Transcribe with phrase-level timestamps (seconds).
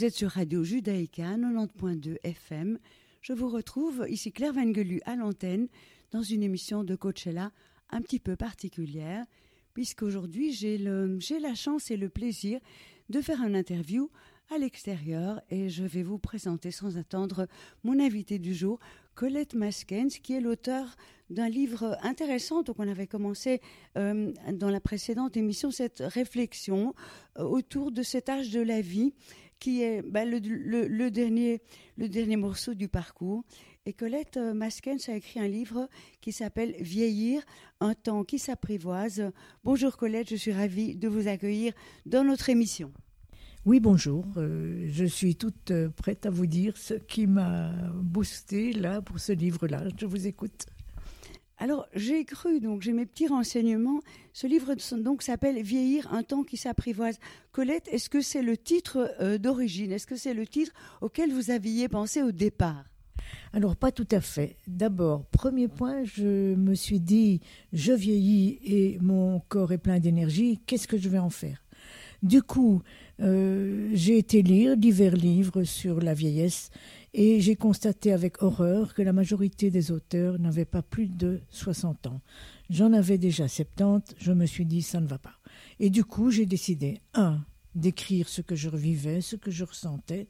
[0.00, 2.78] vous êtes sur Radio Judaïka 90.2 FM.
[3.20, 5.68] Je vous retrouve ici Claire Vengelu à l'antenne
[6.10, 7.52] dans une émission de Coachella
[7.90, 9.26] un petit peu particulière
[9.74, 12.60] puisqu'aujourd'hui j'ai la chance et le plaisir
[13.10, 14.08] de faire un interview
[14.48, 17.46] à l'extérieur et je vais vous présenter sans attendre
[17.84, 18.80] mon invité du jour,
[19.14, 20.96] Colette Maskens, qui est l'auteur
[21.28, 22.62] d'un livre intéressant.
[22.62, 23.60] Donc, on avait commencé
[23.98, 26.94] euh, dans la précédente émission cette réflexion
[27.38, 29.12] euh, autour de cet âge de la vie
[29.60, 30.40] qui est bah, le,
[31.10, 31.62] dernier,
[31.96, 33.44] le dernier morceau du parcours.
[33.86, 35.88] Et Colette euh, Maskens a écrit un livre
[36.20, 37.42] qui s'appelle Vieillir,
[37.80, 39.30] un temps qui s'apprivoise.
[39.62, 41.72] Bonjour Colette, je suis ravie de vous accueillir
[42.06, 42.92] dans notre émission.
[43.66, 44.24] Oui, bonjour.
[44.38, 49.20] Euh, je suis toute euh, prête à vous dire ce qui m'a boosté là pour
[49.20, 49.84] ce livre-là.
[49.98, 50.66] Je vous écoute.
[51.62, 54.00] Alors, j'ai cru, donc j'ai mes petits renseignements.
[54.32, 57.18] Ce livre donc s'appelle Vieillir, un temps qui s'apprivoise.
[57.52, 59.92] Colette, est-ce que c'est le titre euh, d'origine?
[59.92, 60.72] Est-ce que c'est le titre
[61.02, 62.86] auquel vous aviez pensé au départ?
[63.52, 64.56] Alors, pas tout à fait.
[64.66, 67.40] D'abord, premier point, je me suis dit,
[67.74, 71.62] je vieillis et mon corps est plein d'énergie, qu'est-ce que je vais en faire?
[72.22, 72.82] Du coup,
[73.20, 76.70] euh, j'ai été lire divers livres sur la vieillesse
[77.12, 82.06] et j'ai constaté avec horreur que la majorité des auteurs n'avaient pas plus de 60
[82.06, 82.20] ans.
[82.70, 85.34] J'en avais déjà 70, je me suis dit ça ne va pas.
[85.80, 87.40] Et du coup, j'ai décidé, un,
[87.74, 90.28] d'écrire ce que je revivais, ce que je ressentais.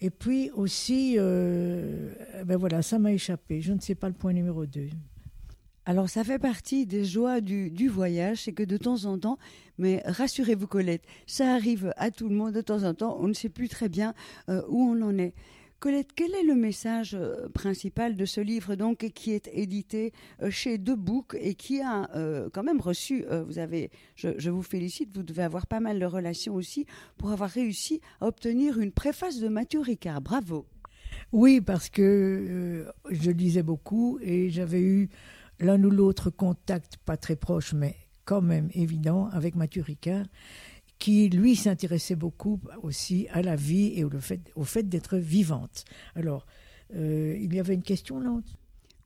[0.00, 2.12] Et puis aussi, euh,
[2.44, 3.60] ben voilà, ça m'a échappé.
[3.60, 4.88] Je ne sais pas le point numéro 2.
[5.86, 9.38] Alors ça fait partie des joies du, voyage, c'est que de temps en temps,
[9.76, 13.34] mais rassurez-vous Colette, ça arrive à tout le monde de temps en temps, on ne
[13.34, 14.14] sait plus très bien
[14.48, 15.34] euh, où on en est.
[15.80, 20.12] Colette, quel est le message euh, principal de ce livre donc qui est édité
[20.42, 22.08] euh, chez De Book et qui a
[22.52, 26.06] quand même reçu, vous avez, je, je, vous félicite, vous devez avoir pas mal de
[26.06, 26.86] relations aussi
[27.18, 30.20] pour avoir réussi à obtenir une préface de Mathieu Ricard.
[30.20, 30.66] Bravo.
[31.32, 35.08] Oui, parce que je lisais beaucoup et j'avais eu
[35.60, 40.26] l'un ou l'autre contact, pas très proche, mais quand même évident, avec Mathieu Ricard,
[40.98, 45.84] qui lui s'intéressait beaucoup aussi à la vie et au fait, d'être vivante.
[46.14, 46.46] Alors,
[46.94, 48.30] euh, il y avait une question là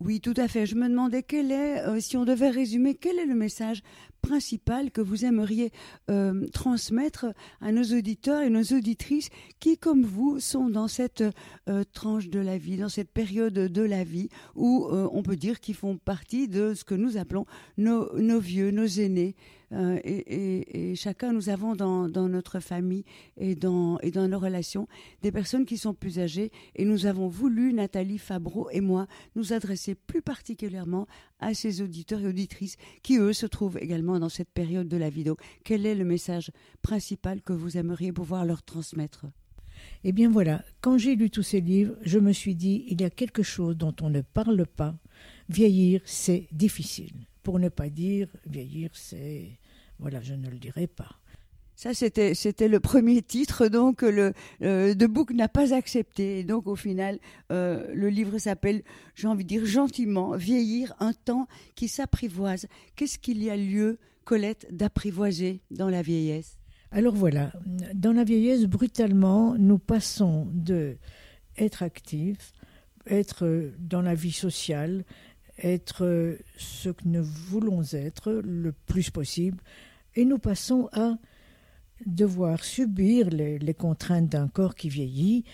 [0.01, 0.65] oui, tout à fait.
[0.65, 3.83] Je me demandais quel est, euh, si on devait résumer, quel est le message
[4.29, 5.73] principal que vous aimeriez
[6.11, 7.27] euh, transmettre
[7.63, 11.25] à nos auditeurs et nos auditrices qui, comme vous, sont dans cette
[11.69, 15.61] euh, tranche de la vie, dans cette période de la vie où on peut dire
[15.61, 17.47] qu'ils font partie de ce que nous appelons
[17.79, 19.35] nos vieux, nos aînés,
[19.73, 23.05] euh, et, chacun, nous avons dans, notre famille
[23.37, 24.89] et dans, et dans nos relations
[25.23, 26.51] des personnes qui sont plus âgées.
[26.77, 29.07] Et nous avons voulu, Nathalie Fabreau et moi,
[29.37, 31.07] nous adresser plus particulièrement
[31.41, 35.11] à ces auditeurs et auditrices qui, eux, se trouvent également dans cette période de la
[35.11, 35.25] vie.
[35.65, 36.51] Quel est le message
[36.83, 39.27] principal que vous aimeriez pouvoir leur transmettre?
[40.05, 43.05] Eh bien voilà, quand j'ai lu tous ces livres, je me suis dit, il y
[43.05, 44.97] a quelque chose dont on ne parle pas.
[45.49, 49.59] Vieillir, c'est difficile pour ne pas dire vieillir, c'est.
[49.99, 51.19] Voilà, je ne le dirai pas.
[51.79, 56.41] Ça, c'était, c'était le premier titre, donc le euh, The Book n'a pas accepté.
[56.41, 57.21] Et donc, au final,
[57.53, 58.83] euh, le livre s'appelle,
[59.15, 61.47] j'ai envie de dire gentiment, Vieillir, un temps
[61.77, 62.67] qui s'apprivoise.
[62.97, 66.59] Qu'est-ce qu'il y a lieu, Colette, d'apprivoiser dans la vieillesse?
[66.91, 67.53] Alors voilà,
[67.95, 70.97] dans la vieillesse, brutalement, nous passons de
[71.59, 72.55] être actifs,
[73.07, 75.05] être dans la vie sociale,
[75.63, 79.59] être ce que nous voulons être le plus possible,
[80.17, 81.19] et nous passons à
[82.07, 85.45] devoir subir les, contraintes d'un corps qui vieillit,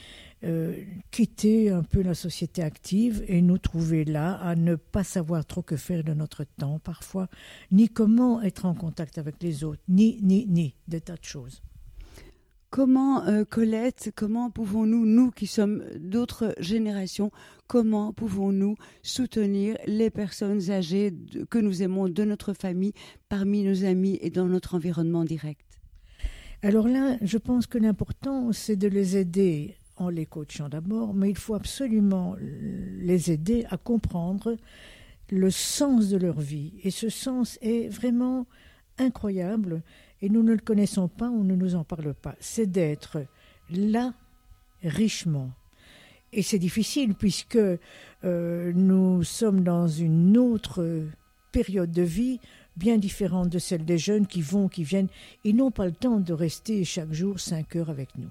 [0.45, 0.77] euh,
[1.11, 5.63] quitter un peu la société active et nous trouver là à ne pas savoir trop
[5.63, 7.29] que faire de notre temps parfois,
[7.71, 11.63] ni comment être en contact avec les autres, ni, ni, ni, des tas de choses.
[12.75, 17.31] Comment, euh, Colette, comment pouvons-nous, nous qui sommes d'autres générations,
[17.69, 18.75] comment pouvons-nous
[19.05, 21.15] soutenir les personnes âgées
[21.51, 22.93] que nous aimons de notre famille,
[23.29, 25.74] parmi nos amis et dans notre environnement direct?
[26.65, 31.29] Alors là, je pense que l'important, c'est de les aider en les coachant d'abord, mais
[31.29, 34.57] il faut absolument les aider à comprendre
[35.31, 36.73] le sens de leur vie.
[36.83, 38.47] Et ce sens est vraiment
[38.97, 39.83] incroyable
[40.23, 42.35] et nous ne le connaissons pas, on ne nous en parle pas.
[42.41, 43.27] C'est d'être
[43.69, 44.15] là
[44.83, 45.51] richement.
[46.33, 47.59] Et c'est difficile puisque
[48.25, 51.05] euh, nous sommes dans une autre
[51.53, 52.41] période de vie
[52.77, 55.09] bien différente de celle des jeunes qui vont, qui viennent,
[55.45, 58.31] ils n'ont pas le temps de rester chaque jour cinq heures avec nous.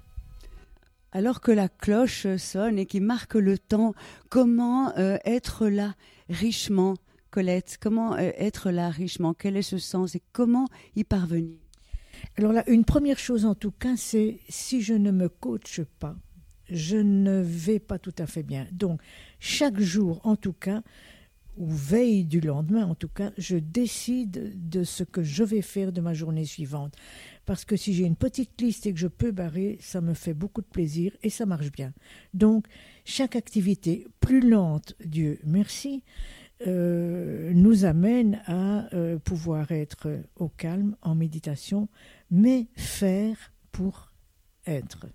[1.11, 3.93] Alors que la cloche sonne et qui marque le temps,
[4.29, 5.95] comment euh, être là
[6.29, 6.95] richement,
[7.29, 7.77] Colette?
[7.79, 9.33] Comment euh, être là richement?
[9.33, 11.57] Quel est ce sens et comment y parvenir?
[12.37, 16.15] Alors là, une première chose en tout cas, c'est si je ne me coache pas,
[16.69, 18.65] je ne vais pas tout à fait bien.
[18.71, 18.99] Donc,
[19.39, 20.81] chaque jour, en tout cas,
[21.57, 25.91] ou veille du lendemain, en tout cas, je décide de ce que je vais faire
[25.91, 26.95] de ma journée suivante.
[27.45, 30.33] Parce que si j'ai une petite liste et que je peux barrer, ça me fait
[30.33, 31.93] beaucoup de plaisir et ça marche bien.
[32.33, 32.65] Donc,
[33.05, 36.03] chaque activité plus lente, Dieu merci,
[36.65, 41.89] euh, nous amène à euh, pouvoir être au calme, en méditation,
[42.31, 43.37] mais faire
[43.71, 44.11] pour
[44.65, 45.07] être.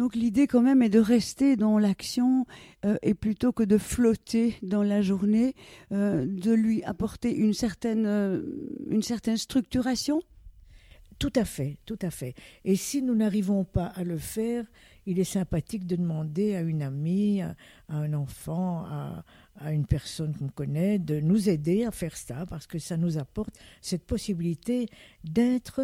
[0.00, 2.46] Donc l'idée quand même est de rester dans l'action
[2.86, 5.54] euh, et plutôt que de flotter dans la journée,
[5.92, 8.40] euh, de lui apporter une certaine, euh,
[8.88, 10.22] une certaine structuration
[11.18, 12.32] Tout à fait, tout à fait.
[12.64, 14.64] Et si nous n'arrivons pas à le faire,
[15.04, 17.54] il est sympathique de demander à une amie, à,
[17.90, 19.22] un enfant, à,
[19.56, 23.18] à une personne qu'on connaît, de nous aider à faire ça, parce que ça nous
[23.18, 24.88] apporte cette possibilité
[25.24, 25.82] d'être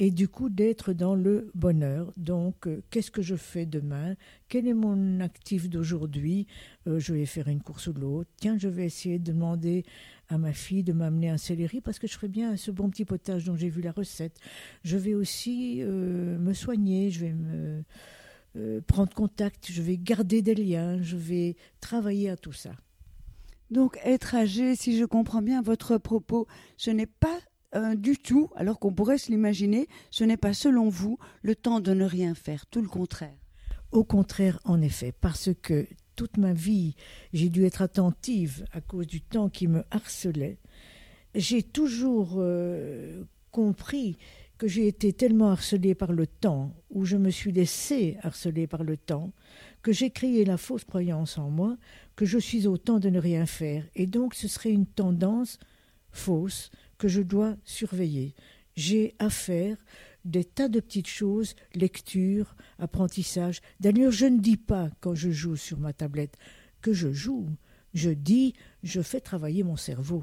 [0.00, 2.12] et du coup d'être dans le bonheur.
[2.16, 4.14] Donc, euh, qu'est-ce que je fais demain?
[4.48, 6.46] Quel est mon actif d'aujourd'hui?
[6.86, 8.30] Euh, Je vais faire une course ou l'autre.
[8.36, 9.84] Tiens, je vais essayer de demander
[10.28, 13.04] à ma fille de m'amener un céleri parce que je ferais bien ce bon petit
[13.04, 14.38] potage dont j'ai vu la recette.
[14.84, 17.82] Je vais aussi euh, me soigner, je vais me
[18.88, 22.72] prendre contact, je vais garder des liens, je vais travailler à tout ça.
[23.70, 27.38] Donc être âgé, si je comprends bien votre propos, ce n'est pas
[27.74, 31.80] euh, du tout, alors qu'on pourrait se l'imaginer, ce n'est pas selon vous le temps
[31.80, 33.36] de ne rien faire, tout le contraire.
[33.92, 35.86] Au contraire, en effet, parce que
[36.16, 36.94] toute ma vie,
[37.32, 40.58] j'ai dû être attentive à cause du temps qui me harcelait.
[41.34, 44.18] J'ai toujours euh, compris
[44.58, 48.82] que j'ai été tellement harcelée par le temps, ou je me suis laissée harceler par
[48.82, 49.32] le temps,
[49.82, 51.76] que j'ai créé la fausse croyance en moi
[52.16, 55.58] que je suis au temps de ne rien faire, et donc ce serait une tendance
[56.10, 58.34] fausse que je dois surveiller.
[58.76, 59.76] J'ai à faire
[60.24, 63.60] des tas de petites choses, lecture, apprentissage.
[63.80, 66.36] D'ailleurs, je ne dis pas quand je joue sur ma tablette
[66.82, 67.48] que je joue.
[67.94, 70.22] Je dis, je fais travailler mon cerveau.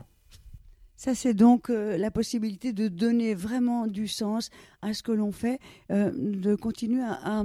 [0.97, 4.49] Ça, c'est donc euh, la possibilité de donner vraiment du sens
[4.81, 5.59] à ce que l'on fait,
[5.91, 7.43] euh, de continuer à,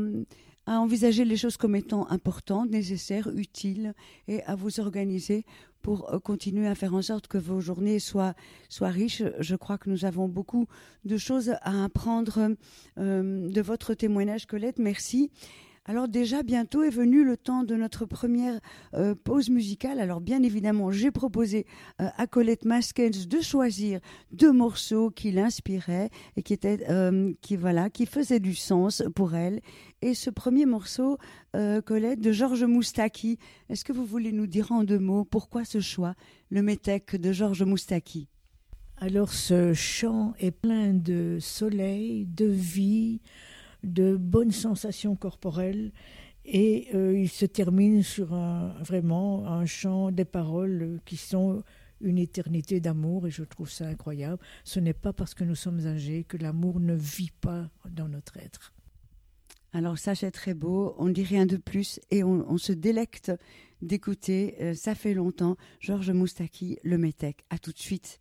[0.67, 3.95] à envisager les choses comme étant importantes, nécessaires, utiles,
[4.29, 5.45] et à vous organiser
[5.83, 8.35] pour euh, continuer à faire en sorte que vos journées soient,
[8.81, 9.23] riches.
[9.39, 10.67] Je crois que nous avons beaucoup
[11.05, 12.51] de choses à apprendre
[12.99, 14.79] euh, de votre témoignage, Colette.
[14.79, 15.31] Merci.
[15.87, 18.61] Alors déjà, bientôt est venu le temps de notre première
[18.95, 19.99] euh, pause musicale.
[19.99, 21.67] Alors bien évidemment, j'ai proposé
[21.99, 24.01] à Colette Maskens de choisir
[24.31, 26.87] deux morceaux qui l'inspiraient et qui étaient,
[27.41, 29.61] qui voilà, qui faisaient du sens pour elle.
[30.03, 31.19] Et ce premier morceau,
[31.57, 33.39] euh, Colette, de Georges Moustaki,
[33.69, 36.15] est-ce que vous voulez nous dire en deux mots pourquoi ce choix,
[36.51, 38.29] le métèque de Georges Moustaki?
[38.97, 43.21] Alors ce chant est plein de soleil, de vie,
[43.83, 45.93] de bonnes sensations corporelles
[46.45, 51.63] et euh, il se termine sur un, vraiment un chant des paroles qui sont
[52.01, 54.39] une éternité d'amour et je trouve ça incroyable.
[54.65, 58.39] Ce n'est pas parce que nous sommes âgés que l'amour ne vit pas dans notre
[58.39, 58.73] être.
[59.73, 63.31] Alors ça c'est très beau, on ne dit rien de plus et on, se délecte
[63.83, 67.45] d'écouter, euh, ça fait longtemps, Georges Moustaki, le Métèque.
[67.51, 68.21] À tout de suite.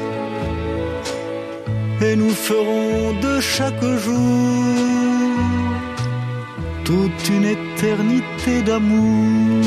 [2.03, 4.75] Et nous ferons de chaque jour
[6.83, 9.63] toute une éternité d'amour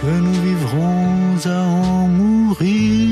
[0.00, 3.10] que nous vivrons à en mourir.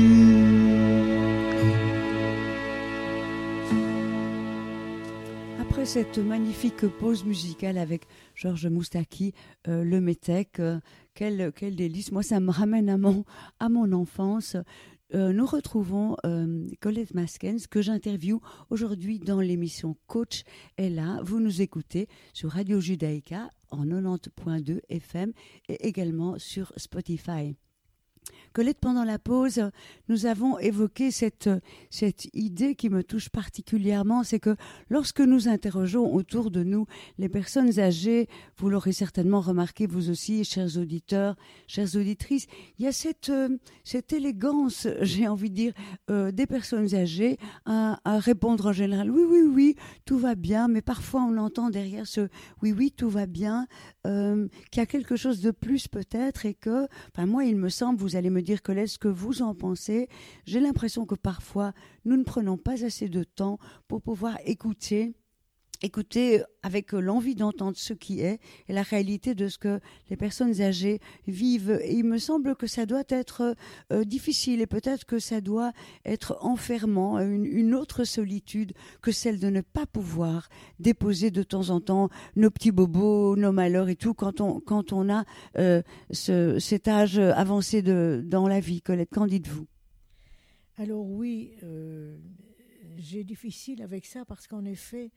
[5.89, 8.03] cette magnifique pause musicale avec
[8.35, 9.33] Georges Moustaki,
[9.67, 10.59] euh, le Métèque.
[10.59, 10.79] Euh,
[11.15, 12.11] quel, délice.
[12.11, 12.89] Moi, ça me ramène
[13.59, 14.55] à mon enfance.
[15.13, 16.15] Euh, nous retrouvons
[16.79, 18.39] Colette Maskens que j'interviewe
[18.69, 20.43] aujourd'hui dans l'émission Coach
[20.77, 21.19] est là.
[21.23, 25.33] Vous nous écoutez sur Radio Judaïka en 90.2 FM
[25.67, 27.55] et également sur Spotify.
[28.53, 29.61] Colette, pendant la pause,
[30.07, 31.49] nous avons évoqué cette,
[31.91, 34.55] cette idée qui me touche particulièrement, c'est que
[34.89, 36.85] lorsque nous interrogeons autour de nous
[37.19, 41.35] les personnes âgées, vous l'aurez certainement remarqué vous aussi, chers auditeurs,
[41.67, 42.47] chères auditrices,
[42.79, 43.49] il y a cette, euh,
[43.83, 45.73] cette élégance, j'ai envie de dire,
[46.09, 50.81] euh, des personnes âgées à, répondre en général oui, oui, oui, tout va bien, mais
[50.81, 52.27] parfois on entend derrière ce
[52.63, 53.67] oui, oui, tout va bien,
[54.07, 57.69] euh, qu'il y a quelque chose de plus peut-être et que, enfin moi il me
[57.69, 60.07] semble, vous allez me dire que ce que vous en pensez.
[60.45, 61.73] J'ai l'impression que parfois
[62.05, 65.13] nous ne prenons pas assez de temps pour pouvoir écouter
[65.81, 70.61] écouter avec l'envie d'entendre ce qui est et la réalité de ce que les personnes
[70.61, 71.79] âgées vivent.
[71.83, 73.55] Et il me semble que ça doit être
[73.91, 75.71] euh, difficile et peut-être que ça doit
[76.05, 81.79] être enfermant, une, autre solitude que celle de ne pas pouvoir déposer de temps en
[81.79, 85.23] temps nos petits bobos, nos malheurs et tout quand on, quand on a
[85.57, 85.81] euh,
[86.11, 88.81] ce, cet âge avancé dans la vie.
[88.81, 89.67] Colette, qu'en dites-vous?
[90.77, 92.17] Alors oui, euh,
[92.97, 95.11] j'ai difficile avec ça parce qu'en effet,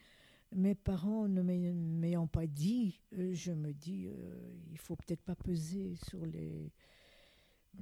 [0.54, 4.12] mes parents ne m'ayant pas dit, euh, je me dis, euh,
[4.70, 6.72] il faut peut-être pas peser sur les,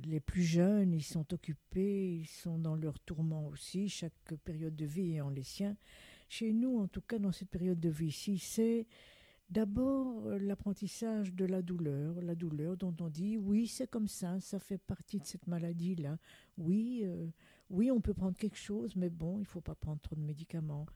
[0.05, 4.85] les plus jeunes, ils sont occupés, ils sont dans leur tourment aussi, chaque période de
[4.85, 5.77] vie ayant les siens.
[6.29, 8.87] Chez nous, en tout cas dans cette période de vie-ci, c'est
[9.49, 14.39] d'abord euh, l'apprentissage de la douleur, la douleur dont on dit, oui, c'est comme ça,
[14.41, 16.19] ça fait partie de cette maladie-là.
[16.57, 17.05] Oui,
[17.69, 20.21] oui, on peut prendre quelque chose, mais bon, il ne faut pas prendre trop de
[20.21, 20.87] médicaments.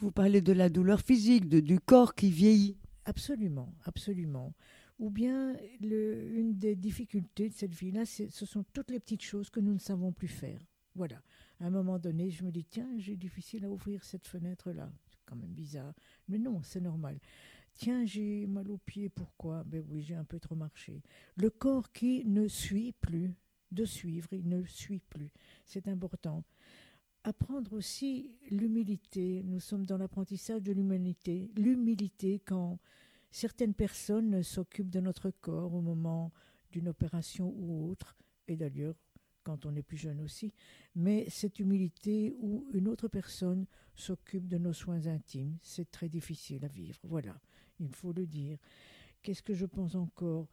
[0.00, 2.76] Vous parlez de la douleur physique, de, du corps qui vieillit.
[3.04, 4.54] Absolument, absolument.
[4.98, 9.60] Ou bien une des difficultés de cette vie-là, ce sont toutes les petites choses que
[9.60, 10.60] nous ne savons plus faire.
[10.94, 11.20] Voilà.
[11.60, 14.90] À un moment donné, je me dis, tiens, j'ai difficile à ouvrir cette fenêtre-là.
[15.10, 15.94] C'est quand même bizarre.
[16.28, 17.18] Mais non, c'est normal.
[17.74, 19.64] Tiens, j'ai mal aux pieds, pourquoi?
[19.64, 21.02] Ben oui, j'ai un peu trop marché.
[21.36, 23.34] Le corps qui ne suit plus,
[23.70, 25.30] de suivre, il ne suit plus.
[25.64, 26.44] C'est important
[27.24, 29.42] apprendre aussi l'humilité.
[29.44, 31.50] Nous sommes dans l'apprentissage de l'humanité.
[31.56, 32.78] L'humilité quand
[33.30, 36.32] certaines personnes s'occupent de notre corps au moment
[36.70, 38.94] d'une opération ou autre, et d'ailleurs
[39.44, 40.52] quand on est plus jeune aussi,
[40.94, 46.64] mais cette humilité où une autre personne s'occupe de nos soins intimes, c'est très difficile
[46.66, 47.00] à vivre.
[47.04, 47.34] Voilà,
[47.80, 48.58] il faut le dire.
[49.22, 50.48] Qu'est-ce que je pense encore?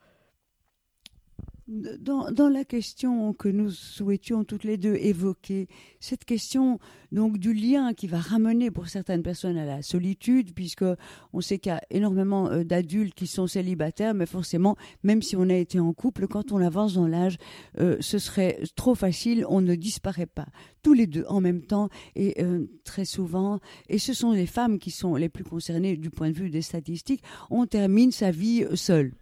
[1.68, 5.68] Dans, la question que nous souhaitions toutes les deux évoquer,
[6.00, 6.80] cette question
[7.12, 10.86] donc du lien qui va ramener pour certaines personnes à la solitude, puisque
[11.34, 15.36] on sait qu'il y a énormément euh, d'adultes qui sont célibataires, mais forcément, même si
[15.36, 17.38] on a été en couple, quand on avance dans l'âge,
[17.80, 20.48] euh, ce serait trop facile, on ne disparaît pas.
[20.84, 24.78] Tous les deux en même temps et euh, très souvent, et ce sont les femmes
[24.78, 28.66] qui sont les plus concernées du point de vue des statistiques, on termine sa vie
[28.76, 29.14] seule.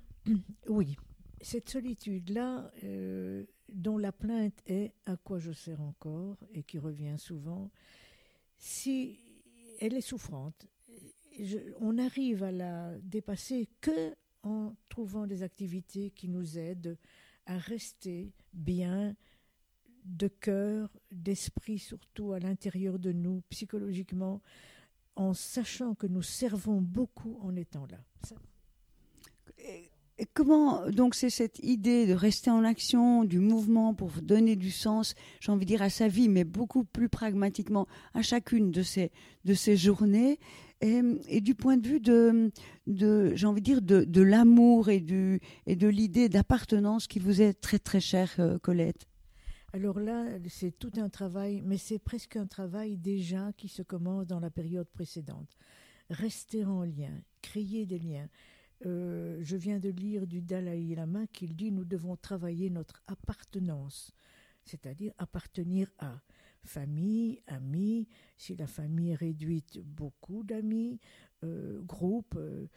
[0.67, 0.97] Oui,
[1.43, 7.17] cette solitude-là, euh, dont la plainte est à quoi je sers encore et qui revient
[7.17, 7.69] souvent,
[8.57, 9.19] si
[9.79, 10.67] elle est souffrante,
[11.79, 16.97] on arrive à la dépasser que en trouvant des activités qui nous aident
[17.45, 19.15] à rester bien
[20.05, 24.41] de cœur, d'esprit surtout à l'intérieur de nous, psychologiquement,
[25.15, 27.99] en sachant que nous servons beaucoup en étant là.
[30.33, 35.15] Comment donc c'est cette idée de rester en action, du mouvement pour donner du sens,
[35.39, 39.11] j'ai envie de dire à sa vie, mais beaucoup plus pragmatiquement à chacune de ces
[39.45, 40.39] de ces journées.
[40.81, 42.51] Et, du point de vue de,
[42.87, 47.19] de j'ai envie de dire de, de l'amour et du et de l'idée d'appartenance qui
[47.19, 49.07] vous est très très chère, euh, Colette.
[49.75, 54.27] Alors là, c'est tout un travail, mais c'est presque un travail déjà qui se commence
[54.27, 55.57] dans la période précédente.
[56.11, 58.29] Rester en lien, créer des liens.
[58.85, 64.11] Euh, je viens de lire du Dalai Lama qu'il dit nous devons travailler notre appartenance,
[64.65, 66.21] c'est-à-dire appartenir à
[66.63, 70.99] famille, amis, si la famille est réduite, beaucoup d'amis,
[71.43, 72.67] euh, groupe, euh,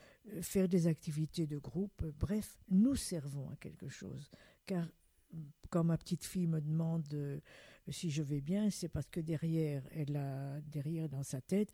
[0.42, 4.30] faire des activités de groupe, bref, nous servons à quelque chose.
[4.64, 4.88] Car
[5.70, 7.40] quand ma petite fille me demande
[7.88, 11.72] si je vais bien, c'est parce que derrière, elle a derrière dans sa tête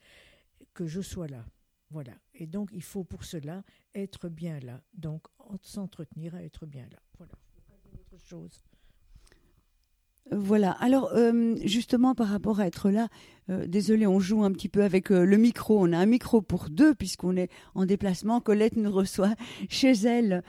[0.75, 1.45] que je sois là.
[1.93, 2.15] Voilà.
[2.35, 3.63] Et donc, il faut pour cela
[3.95, 4.83] être bien là.
[4.95, 5.27] Donc,
[5.61, 6.99] s'entretenir à être bien là.
[7.19, 7.35] Voilà.
[7.93, 8.65] autre chose.
[10.31, 10.71] Voilà.
[10.73, 13.09] Alors, euh, justement, par rapport à être là,
[13.51, 15.79] euh, désolé, on joue un petit peu avec euh, le micro.
[15.79, 18.41] On a un micro pour deux puisqu'on est en déplacement.
[18.41, 19.35] Colette nous reçoit
[19.69, 20.43] chez elle.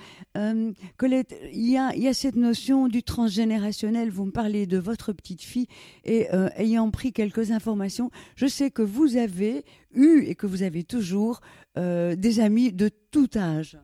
[0.97, 4.09] Colette, il y a, y a cette notion du transgénérationnel.
[4.09, 5.67] Vous me parlez de votre petite fille
[6.05, 10.83] et ayant pris quelques informations, je sais que vous avez eu et que vous avez
[10.83, 11.41] toujours
[11.75, 13.77] des amis de tout âge.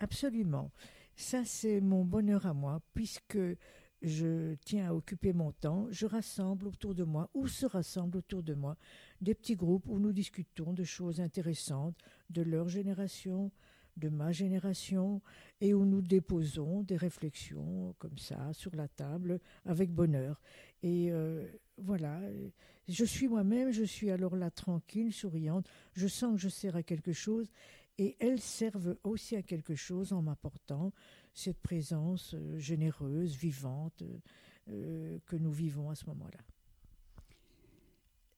[0.00, 0.70] Absolument.
[1.16, 3.38] Ça, c'est mon bonheur à moi puisque
[4.02, 8.42] je tiens à occuper mon temps, je rassemble autour de moi, ou se rassemblent autour
[8.42, 8.76] de moi,
[9.20, 11.96] des petits groupes où nous discutons de choses intéressantes
[12.30, 13.50] de leur génération,
[13.96, 15.20] de ma génération,
[15.60, 20.40] et où nous déposons des réflexions comme ça sur la table avec bonheur.
[20.82, 22.20] Et euh, voilà,
[22.86, 26.84] je suis moi-même, je suis alors là tranquille, souriante, je sens que je sers à
[26.84, 27.50] quelque chose,
[27.98, 30.92] et elles servent aussi à quelque chose en m'apportant
[31.38, 34.02] cette présence euh, généreuse, vivante
[34.68, 36.40] euh, que nous vivons à ce moment-là.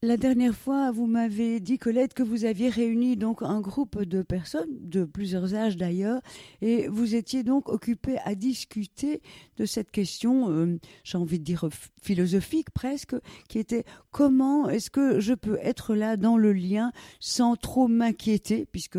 [0.03, 4.23] La dernière fois, vous m'avez dit, Colette, que vous aviez réuni donc un groupe de
[4.23, 6.23] personnes, de plusieurs âges d'ailleurs,
[6.63, 9.21] et vous étiez donc occupé à discuter
[9.59, 11.69] de cette question, euh, j'ai envie de dire
[12.03, 13.15] philosophique presque,
[13.49, 18.65] qui était comment est-ce que je peux être là dans le lien sans trop m'inquiéter,
[18.65, 18.99] puisque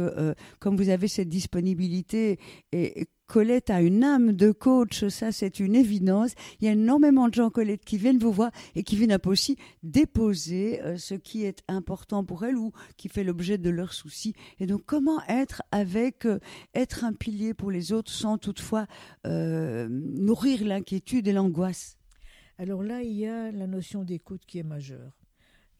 [0.59, 2.39] comme vous avez cette disponibilité
[2.71, 6.31] et Colette a une âme de coach, ça c'est une évidence.
[6.59, 9.55] Il y a énormément de gens, Colette, qui viennent vous voir et qui viennent aussi
[9.83, 14.33] déposer euh, ce qui est important pour elles ou qui fait l'objet de leurs soucis.
[14.59, 16.39] Et donc comment être avec, euh,
[16.75, 18.85] être un pilier pour les autres sans toutefois
[19.25, 21.97] euh, nourrir l'inquiétude et l'angoisse?
[22.57, 25.20] Alors là, il y a la notion d'écoute qui est majeure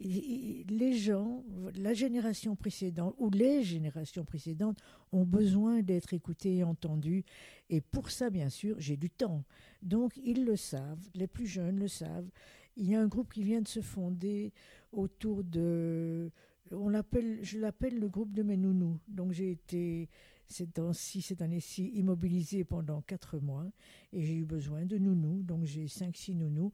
[0.04, 1.44] les gens,
[1.76, 4.80] la génération précédente ou les générations précédentes
[5.12, 7.24] ont besoin d'être écoutés et entendus.
[7.70, 9.44] Et pour ça, bien sûr, j'ai du temps.
[9.82, 12.30] Donc, ils le savent, les plus jeunes le savent.
[12.78, 14.54] Il y a un groupe qui vient de se fonder
[14.92, 16.32] autour de.
[16.72, 19.00] On l'appelle, je l'appelle le groupe de mes nounous.
[19.08, 20.10] Donc, j'ai été
[20.48, 23.72] cette année-ci, immobilisée pendant quatre mois
[24.12, 25.44] et j'ai eu besoin de nounous.
[25.44, 26.74] Donc, j'ai cinq, six nounous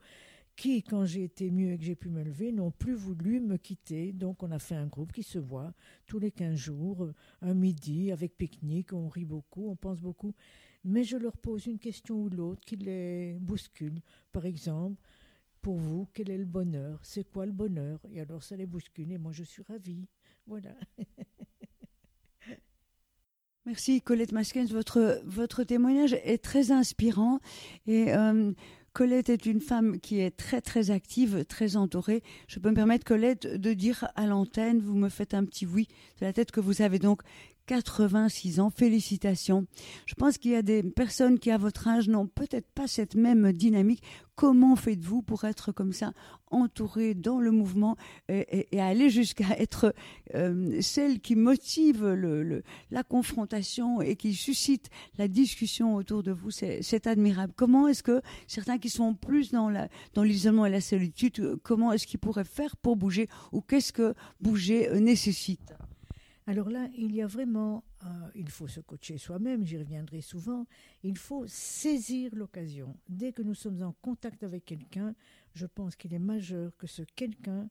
[0.57, 3.57] qui, quand j'ai été mieux et que j'ai pu me lever, n'ont plus voulu me
[3.57, 4.11] quitter.
[4.11, 5.71] Donc on a fait un groupe qui se voit
[6.07, 7.09] tous les 15 jours,
[7.41, 10.33] un midi, avec pique-nique, on rit beaucoup, on pense beaucoup.
[10.83, 14.01] Mais je leur pose une question ou l'autre qui les bouscule.
[14.31, 14.99] Par exemple,
[15.61, 16.99] pour vous, quel est le bonheur?
[17.03, 17.99] C'est quoi le bonheur?
[18.11, 20.07] Et alors ça les bouscule et moi je suis ravie.
[20.47, 20.73] Voilà.
[23.67, 27.41] Merci Colette Maskens, votre, votre témoignage est très inspirant
[27.85, 28.53] et euh,
[28.97, 32.23] Colette est une femme qui est très très active, très entourée.
[32.47, 35.87] Je peux me permettre, Colette, de dire à l'antenne, vous me faites un petit oui
[36.19, 37.21] de la tête que vous avez donc
[37.67, 38.69] 86 ans.
[38.69, 39.67] Félicitations.
[40.05, 43.15] Je pense qu'il y a des personnes qui, à votre âge, n'ont peut-être pas cette
[43.15, 44.01] même dynamique.
[44.35, 46.13] Comment faites-vous pour être comme ça,
[46.51, 47.97] entouré dans le mouvement
[48.29, 49.95] et, aller jusqu'à être
[50.35, 52.05] euh, celle qui motive
[52.91, 56.51] la confrontation et qui suscite la discussion autour de vous?
[56.51, 57.53] C'est admirable.
[57.55, 62.19] Comment est-ce que certains qui sont plus dans l'isolement et la solitude, comment est-ce qu'ils
[62.19, 65.73] pourraient faire pour bouger ou qu'est-ce que bouger euh, nécessite?
[66.47, 70.65] Alors là, il y a vraiment, euh, il faut se coacher soi-même, j'y reviendrai souvent,
[71.03, 72.95] il faut saisir l'occasion.
[73.09, 75.13] Dès que nous sommes en contact avec quelqu'un,
[75.53, 77.69] je pense qu'il est majeur que ce quelqu'un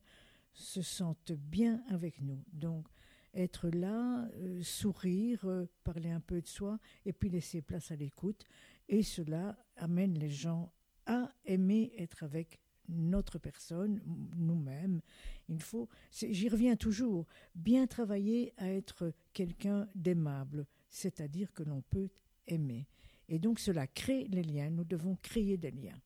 [0.52, 2.44] se sente bien avec nous.
[2.52, 2.86] Donc,
[3.32, 7.96] être là, euh, sourire, euh, parler un peu de soi, et puis laisser place à
[7.96, 8.44] l'écoute.
[8.90, 10.70] Et cela amène les gens
[11.06, 14.00] à aimer être avec notre personne,
[14.36, 15.00] nous-mêmes.
[15.48, 22.08] Il faut, j'y reviens toujours, bien travailler à être quelqu'un d'aimable, c'est-à-dire que l'on peut
[22.46, 22.86] aimer.
[23.28, 24.70] Et donc cela crée les liens.
[24.70, 26.00] Nous devons créer des liens.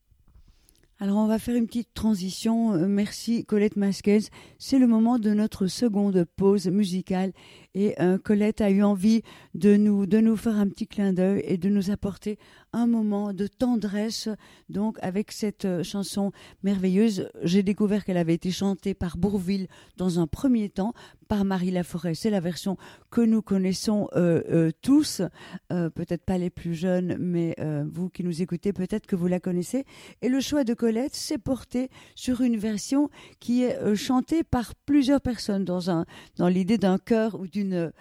[1.03, 2.75] Alors on va faire une petite transition.
[2.75, 4.21] Euh, merci Colette Masquez.
[4.59, 7.33] C'est le moment de notre seconde pause musicale
[7.75, 9.23] et euh, Colette a eu envie
[9.55, 12.39] de nous de nous faire un petit clin d'œil et de nous apporter
[12.73, 14.29] un moment de tendresse.
[14.69, 20.21] Donc avec cette euh, chanson merveilleuse, j'ai découvert qu'elle avait été chantée par Bourville dans
[20.21, 20.93] un premier temps
[21.29, 22.15] par Marie Laforêt.
[22.15, 22.77] C'est la version
[23.11, 25.23] que nous connaissons euh, euh, tous,
[25.69, 27.55] peut-être pas les plus jeunes, mais
[27.93, 29.85] vous qui nous écoutez, peut-être que vous la connaissez.
[30.23, 35.21] Et le choix de Colette s'est porté sur une version qui est chantée par plusieurs
[35.21, 36.05] personnes dans,
[36.49, 37.93] l'idée d'un chœur ou d'une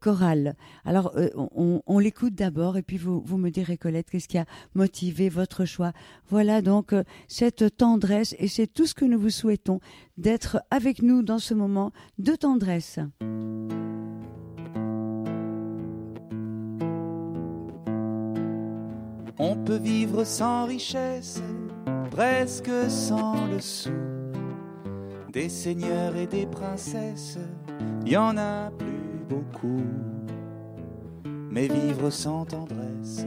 [0.00, 0.54] chorale.
[0.84, 4.44] Alors, on, on l'écoute d'abord et puis vous, vous me direz, Colette, qu'est-ce qui a
[4.74, 5.92] motivé votre choix?
[6.28, 6.94] Voilà donc
[7.26, 9.80] cette tendresse et c'est tout ce que nous vous souhaitons
[10.16, 12.98] d'être avec nous dans ce moment de tendresse.
[19.40, 21.40] On peut vivre sans richesse,
[22.10, 23.90] presque sans le sou.
[25.32, 27.38] Des seigneurs et des princesses,
[28.04, 29.84] y en a plus beaucoup.
[31.50, 33.26] Mais vivre sans tendresse,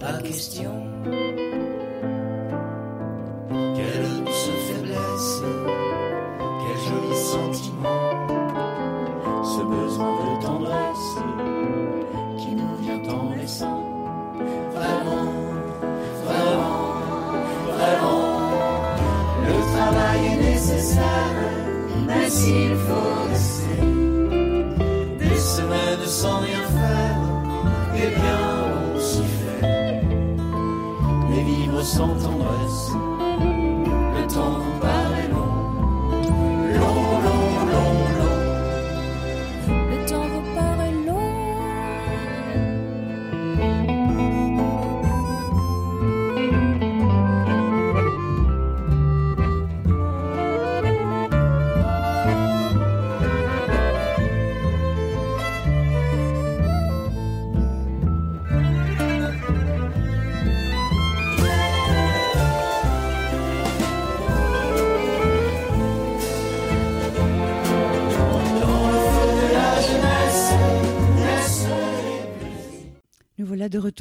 [0.00, 0.89] pas question.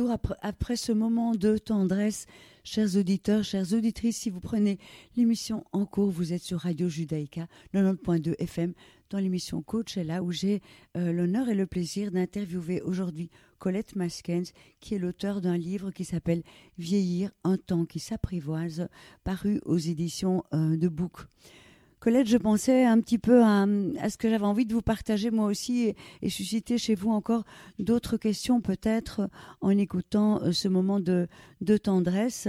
[0.08, 2.26] Après, ce moment de tendresse.
[2.64, 4.78] Chers auditeurs, chères auditrices, si vous prenez
[5.18, 8.74] l'émission en cours, vous êtes sur Radio Judaïka 90.2 FM
[9.10, 10.62] dans l'émission Coach là où j'ai
[10.96, 16.06] euh, l'honneur et le plaisir d'interviewer aujourd'hui Colette Maskens qui est l'auteur d'un livre qui
[16.06, 16.44] s'appelle
[16.78, 18.88] Vieillir, un temps qui s'apprivoise,
[19.24, 21.26] paru aux éditions euh, de Bouc.
[22.00, 23.66] Colette, je pensais un petit peu à,
[24.10, 27.44] ce que j'avais envie de vous partager moi aussi et, susciter chez vous encore
[27.78, 31.28] d'autres questions peut-être en écoutant euh, ce moment de,
[31.60, 32.48] de tendresse.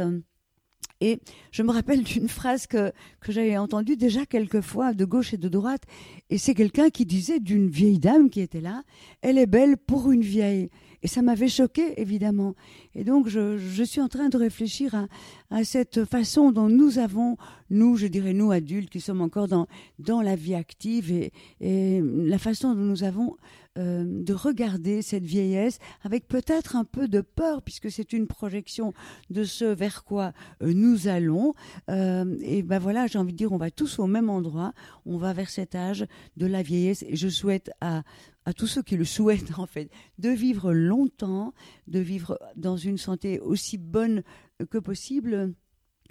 [1.01, 1.19] Et
[1.51, 5.39] je me rappelle d'une phrase que, que j'avais entendue déjà quelques fois de gauche et
[5.39, 5.83] de droite.
[6.29, 8.85] Et c'est quelqu'un qui disait d'une vieille dame qui était là,
[9.21, 10.71] elle est belle pour une vieille.
[11.03, 12.55] Et ça m'avait choqué, évidemment.
[12.95, 15.07] Et donc, je, je, suis en train de réfléchir à,
[15.51, 17.39] à, cette façon dont nous avons,
[17.71, 19.67] nous, je dirais nous adultes, qui sommes encore dans,
[19.99, 23.37] dans la vie active, et, et la façon dont nous avons
[23.79, 28.93] euh, de regarder cette vieillesse avec peut-être un peu de peur, puisque c'est une projection
[29.31, 31.55] de ce vers quoi euh, nous allons.
[31.89, 34.73] Euh, et ben voilà, j'ai envie de dire, on va tous au même endroit,
[35.07, 36.05] on va vers cet âge
[36.37, 38.03] de la vieillesse, et je souhaite à
[38.47, 41.55] à tous ceux qui le souhaitent en fait, de vivre longtemps,
[41.87, 44.25] de vivre dans une santé aussi bonne
[44.71, 45.55] que possible.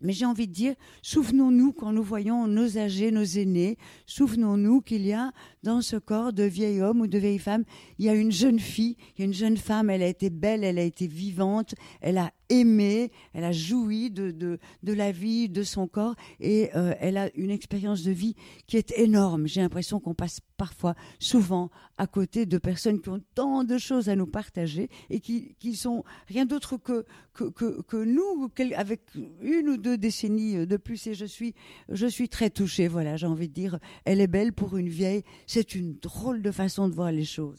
[0.01, 5.05] Mais j'ai envie de dire, souvenons-nous quand nous voyons nos âgés, nos aînés, souvenons-nous qu'il
[5.05, 5.31] y a
[5.63, 7.63] dans ce corps de vieil homme ou de vieille femme,
[7.97, 10.29] il y a une jeune fille, il y a une jeune femme, elle a été
[10.29, 15.11] belle, elle a été vivante, elle a aimé, elle a joui de, de, de la
[15.11, 18.35] vie, de son corps, et euh, elle a une expérience de vie
[18.67, 19.47] qui est énorme.
[19.47, 24.09] J'ai l'impression qu'on passe parfois, souvent, à côté de personnes qui ont tant de choses
[24.09, 29.01] à nous partager et qui, qui sont rien d'autre que, que, que, que nous, avec
[29.41, 31.07] une ou deux décennies de plus.
[31.07, 31.53] Et je suis,
[31.87, 32.87] je suis très touchée.
[32.87, 35.23] Voilà, j'ai envie de dire, elle est belle pour une vieille.
[35.47, 37.57] C'est une drôle de façon de voir les choses.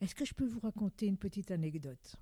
[0.00, 2.16] Est-ce que je peux vous raconter une petite anecdote?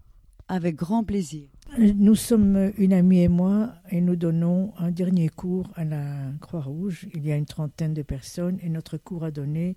[0.48, 1.48] Avec grand plaisir.
[1.76, 7.08] Nous sommes une amie et moi et nous donnons un dernier cours à la Croix-Rouge.
[7.14, 9.76] Il y a une trentaine de personnes et notre cours à donner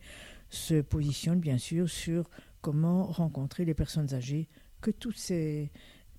[0.49, 2.29] se positionne bien sûr sur
[2.62, 4.47] comment rencontrer les personnes âgées
[4.82, 5.71] que toutes ces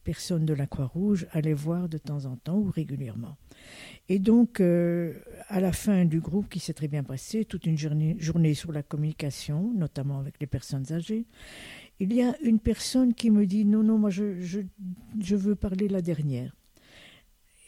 [0.03, 3.37] personnes de la Croix-Rouge allaient voir de temps en temps ou régulièrement.
[4.09, 5.15] Et donc, euh,
[5.49, 8.73] à la fin du groupe qui s'est très bien passé, toute une journée, journée sur
[8.73, 11.27] la communication, notamment avec les personnes âgées,
[12.01, 15.87] il y a une personne qui me dit non, non, moi je, je, veux parler
[15.87, 16.57] la dernière.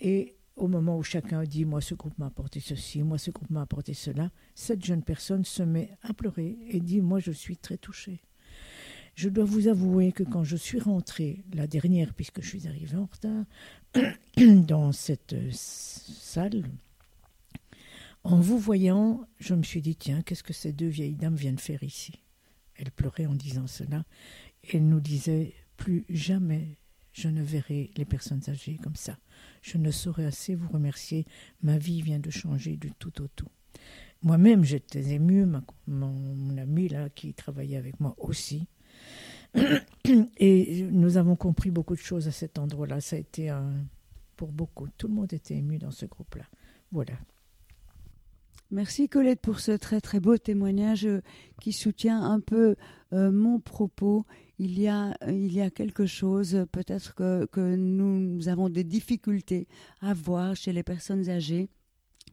[0.01, 3.51] Et au moment où chacun dit moi ce groupe m'a apporté ceci, moi ce groupe
[3.51, 7.59] m'a apporté cela, cette jeune personne se met à pleurer et dit moi je suis
[7.59, 8.23] très touchée.
[9.15, 12.97] Je dois vous avouer que quand je suis rentrée, la dernière, puisque je suis arrivée
[12.97, 13.45] en retard,
[14.67, 16.65] dans cette salle,
[18.25, 21.59] en vous voyant, je me suis dit, tiens, qu'est-ce que ces deux vieilles dames viennent
[21.59, 22.23] faire ici?
[22.83, 24.05] Elle pleurait en disant cela.
[24.73, 26.77] Elle nous disait, plus jamais
[27.13, 29.19] je ne verrai les personnes âgées comme ça.
[29.61, 31.27] Je ne saurais assez vous remercier.
[31.63, 33.49] Ma vie vient de changer du tout au tout.
[34.23, 38.67] Moi-même, j'étais émue, mon, mon ami là qui travaillait avec moi aussi.
[40.39, 43.01] Et nous avons compris beaucoup de choses à cet endroit-là.
[43.01, 43.85] Ça a été un,
[44.37, 44.89] pour beaucoup.
[44.97, 46.47] Tout le monde était ému dans ce groupe-là.
[46.91, 47.15] Voilà.
[48.73, 51.21] Merci Colette pour ce très très beau témoignage euh,
[51.61, 52.75] qui soutient un peu
[53.13, 54.25] euh, mon propos.
[54.59, 59.69] Il y a, il y a quelque chose, peut-être que nous avons des difficultés
[60.01, 61.69] à voir chez les personnes âgées.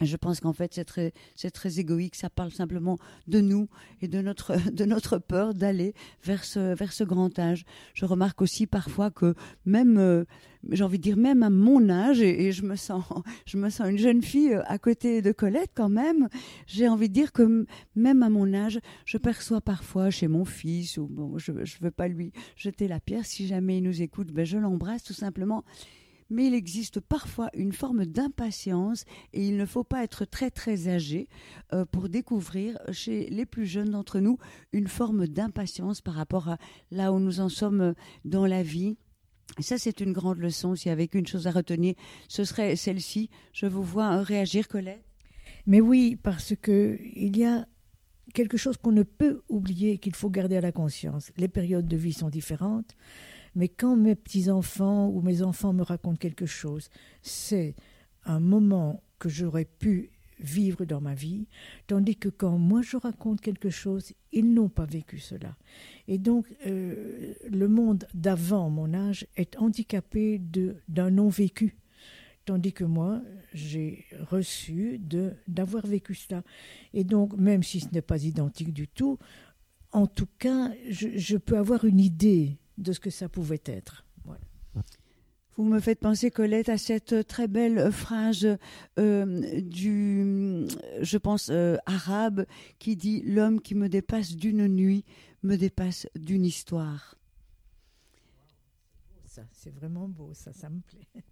[0.02, 1.14] Je pense qu'en fait, c'est très,
[1.54, 2.16] très égoïque.
[2.16, 3.68] Ça parle simplement de nous
[4.02, 7.66] et de notre, de notre peur d'aller vers ce, vers ce grand âge.
[7.94, 9.36] Je remarque aussi parfois que
[9.66, 10.24] même, euh,
[10.72, 13.04] j'ai envie de dire même à mon âge, et, je me sens,
[13.46, 16.30] je me sens une jeune fille à côté de Colette quand même.
[16.68, 20.98] J'ai envie de dire que même à mon âge, je perçois parfois chez mon fils,
[20.98, 23.26] ou bon, je, je veux pas lui jeter la pierre.
[23.26, 25.64] Si jamais il nous écoute, ben je l'embrasse tout simplement
[26.30, 30.88] mais il existe parfois une forme d'impatience et il ne faut pas être très très
[30.88, 31.28] âgé
[31.74, 34.38] euh, pour découvrir chez les plus jeunes d'entre nous
[34.72, 36.58] une forme d'impatience par rapport à
[36.92, 37.94] là où nous en sommes
[38.26, 38.98] dans la vie.
[39.60, 40.76] Ça, c'est une grande leçon.
[40.76, 41.96] S'il y avait une chose à retenir,
[42.28, 43.30] ce serait celle-ci.
[43.52, 45.04] Je vous vois réagir, Colette.
[45.66, 47.68] Mais oui, parce que il y a
[48.34, 51.32] quelque chose qu'on ne peut oublier, qu'il faut garder à la conscience.
[51.38, 52.96] Les périodes de vie sont différentes.
[53.60, 56.90] Mais quand mes petits-enfants ou mes enfants me racontent quelque chose,
[57.22, 57.76] c'est
[58.24, 61.46] un moment que j'aurais pu vivre dans ma vie,
[61.86, 65.58] tandis que quand moi je raconte quelque chose, ils n'ont pas vécu cela.
[66.08, 70.42] Et donc euh, le monde d'avant mon âge est handicapé
[70.88, 71.76] d'un non-vécu,
[72.46, 73.22] tandis que moi
[73.54, 75.02] j'ai reçu
[75.50, 76.44] d'avoir vécu cela.
[76.94, 79.20] Et donc même si ce n'est pas identique du tout,
[79.92, 84.06] en tout cas je peux avoir une idée de ce que ça pouvait être.
[84.24, 84.42] Voilà.
[85.56, 88.58] Vous me faites penser, Colette, à cette très belle phrase
[88.98, 90.66] euh, du,
[91.02, 92.46] je pense, euh, arabe,
[92.80, 95.04] qui dit L'homme qui me dépasse d'une nuit
[95.44, 97.16] me dépasse d'une histoire.
[99.26, 101.24] Ça, c'est vraiment beau, ça, ça me plaît.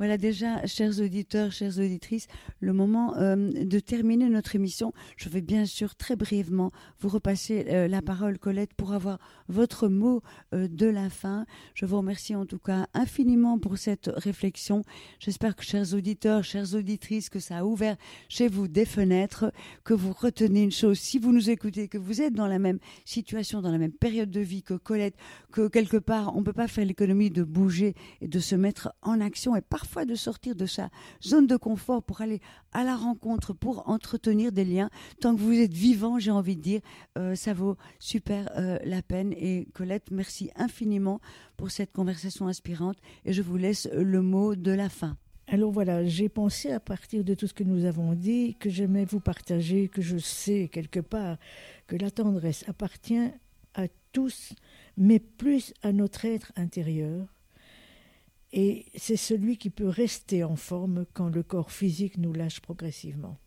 [0.00, 2.26] Voilà déjà, chers auditeurs, chères auditrices,
[2.60, 4.94] le moment euh, de terminer notre émission.
[5.18, 9.88] Je vais bien sûr très brièvement vous repasser euh, la parole, Colette, pour avoir votre
[9.88, 10.22] mot
[10.54, 11.44] euh, de la fin.
[11.74, 14.84] Je vous remercie en tout cas infiniment pour cette réflexion.
[15.18, 17.98] J'espère que, chers auditeurs, chères auditrices, que ça a ouvert
[18.30, 19.52] chez vous des fenêtres,
[19.84, 20.98] que vous retenez une chose.
[20.98, 24.30] Si vous nous écoutez, que vous êtes dans la même situation, dans la même période
[24.30, 25.16] de vie que Colette,
[25.52, 28.94] que quelque part, on ne peut pas faire l'économie de bouger et de se mettre
[29.02, 29.60] en action et
[30.06, 30.90] de sortir de sa
[31.22, 32.40] zone de confort pour aller
[32.72, 34.90] à la rencontre, pour entretenir des liens.
[35.20, 36.80] Tant que vous êtes vivant, j'ai envie de dire,
[37.18, 39.32] euh, ça vaut super euh, la peine.
[39.32, 41.20] Et Colette, merci infiniment
[41.56, 42.96] pour cette conversation inspirante.
[43.24, 45.16] Et je vous laisse le mot de la fin.
[45.52, 49.04] Alors voilà, j'ai pensé à partir de tout ce que nous avons dit, que j'aimais
[49.04, 51.38] vous partager, que je sais quelque part
[51.88, 53.30] que la tendresse appartient
[53.74, 54.52] à tous,
[54.96, 57.26] mais plus à notre être intérieur
[58.52, 63.38] et c'est celui qui peut rester en forme quand le corps physique nous lâche progressivement.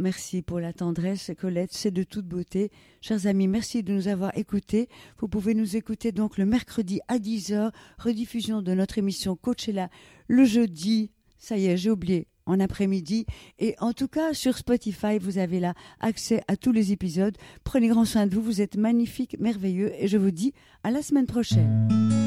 [0.00, 2.72] Merci pour la tendresse, Colette, c'est de toute beauté.
[3.00, 4.88] Chers amis, merci de nous avoir écoutés.
[5.18, 9.88] Vous pouvez nous écouter donc le mercredi à 10h, rediffusion de notre émission Coachella
[10.26, 13.24] le jeudi, ça y est, j'ai oublié, en après-midi.
[13.60, 17.36] Et en tout cas, sur Spotify, vous avez là accès à tous les épisodes.
[17.62, 21.02] Prenez grand soin de vous, vous êtes magnifiques, merveilleux, et je vous dis à la
[21.02, 22.23] semaine prochaine.